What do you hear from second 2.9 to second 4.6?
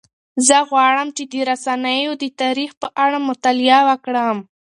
اړه مطالعه وکړم.